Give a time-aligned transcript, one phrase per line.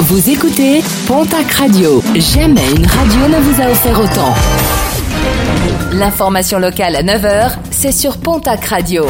[0.00, 2.02] Vous écoutez Pontac Radio.
[2.14, 4.34] Jamais une radio ne vous a offert autant.
[5.92, 9.06] L'information locale à 9h, c'est sur Pontac Radio.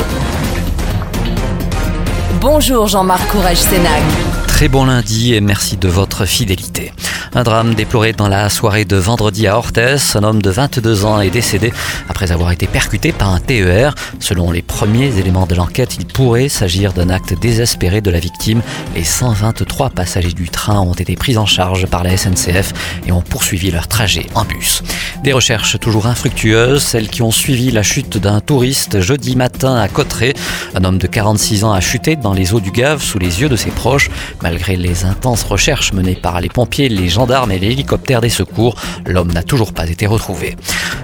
[2.41, 4.03] Bonjour Jean-Marc Courage Sénac.
[4.47, 6.93] Très bon lundi et merci de votre fidélité.
[7.37, 9.97] Un drame déploré dans la soirée de vendredi à Orthez.
[10.15, 11.73] Un homme de 22 ans est décédé
[12.09, 13.97] après avoir été percuté par un TER.
[14.21, 18.63] Selon les premiers éléments de l'enquête, il pourrait s'agir d'un acte désespéré de la victime.
[18.95, 22.73] Les 123 passagers du train ont été pris en charge par la SNCF
[23.05, 24.85] et ont poursuivi leur trajet en bus.
[25.25, 29.89] Des recherches toujours infructueuses, celles qui ont suivi la chute d'un touriste jeudi matin à
[29.89, 30.35] Cotteret.
[30.77, 33.49] Un homme de 46 ans a chuté dans les eaux du Gave sous les yeux
[33.49, 34.09] de ses proches.
[34.41, 38.75] Malgré les intenses recherches menées par les pompiers, les gens gendarmes et l'hélicoptère des secours.
[39.07, 40.57] L'homme n'a toujours pas été retrouvé.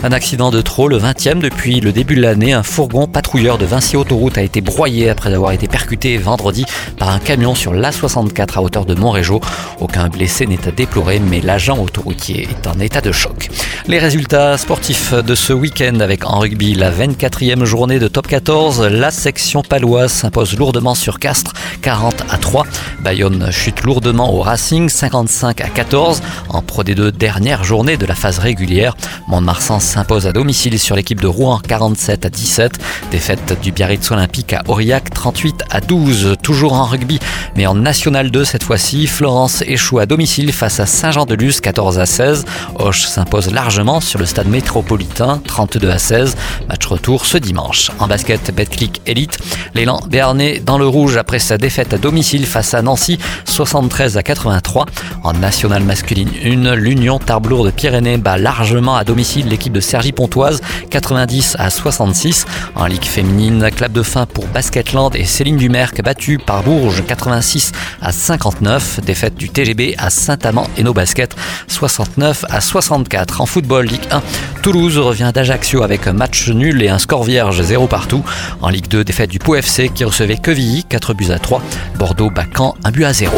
[0.02, 2.52] Un accident de trop, le 20e depuis le début de l'année.
[2.52, 6.66] Un fourgon patrouilleur de Vinci Autoroute a été broyé après avoir été percuté vendredi
[6.98, 9.40] par un camion sur l'A64 à hauteur de Montrégeau.
[9.80, 13.48] Aucun blessé n'est à déplorer, mais l'agent autoroutier est en état de choc.
[13.86, 18.82] Les résultats sportifs de ce week-end avec en rugby la 24e journée de top 14.
[18.82, 22.66] La section paloise s'impose lourdement sur Castres, 40 à 3.
[23.02, 26.09] Bayonne chute lourdement au Racing, 55 à 14.
[26.48, 28.96] En Pro D2, dernière journée de la phase régulière,
[29.28, 32.72] Mont-de-Marsan s'impose à domicile sur l'équipe de Rouen 47 à 17.
[33.10, 36.36] Défaite du Biarritz Olympique à Aurillac 38 à 12.
[36.42, 37.20] Toujours en rugby,
[37.56, 39.06] mais en National 2 cette fois-ci.
[39.06, 42.44] Florence échoue à domicile face à Saint-Jean-de-Luz 14 à 16.
[42.74, 46.36] Hoche s'impose largement sur le stade métropolitain 32 à 16.
[46.68, 47.90] Match retour ce dimanche.
[47.98, 49.38] En basket, Betclic Elite,
[49.74, 54.22] l'élan béarnais dans le rouge après sa défaite à domicile face à Nancy 73 à
[54.22, 54.86] 83.
[55.22, 56.30] En National masculine
[56.66, 61.68] 1, l'Union Tarblour de Pyrénées bat largement à domicile l'équipe de Sergi Pontoise 90 à
[61.68, 62.46] 66.
[62.74, 67.72] En Ligue féminine, clap de fin pour Basketland et Céline Dumerc battue par Bourges 86
[68.00, 69.00] à 59.
[69.04, 73.42] Défaite du TGB à Saint-Amand et nos baskets 69 à 64.
[73.42, 74.22] En football, Ligue 1,
[74.62, 78.24] Toulouse revient d'Ajaccio avec un match nul et un score vierge 0 partout.
[78.62, 81.60] En Ligue 2, défaite du Pau FC qui recevait Quevilly 4 buts à 3.
[81.98, 83.36] Bordeaux bat Caen 1 but à 0.